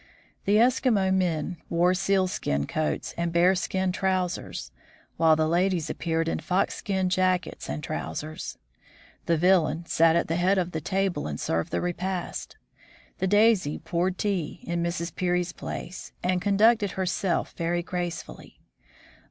[0.45, 4.71] The Eskimo men wore sealskin coats and bearskin trousers,
[5.17, 8.57] while the ladies appeared in foxskin jackets and trousers.
[9.27, 12.57] The Villain sat at the head of the table and served the repast.
[13.19, 15.15] The Daisy poured tea in Mrs.
[15.15, 18.59] Peary's place, and conducted herself very gracefully.